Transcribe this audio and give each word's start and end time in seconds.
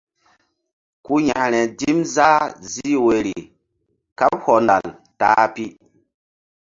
Ku 1.05 1.13
yȩkre 1.27 1.61
dim 1.79 1.97
zah 2.15 2.41
zih 2.71 2.95
wori 3.05 3.35
kaɓ 4.17 4.31
hɔndal 4.45 4.85
ta-a 5.19 5.45
pi. 5.53 5.65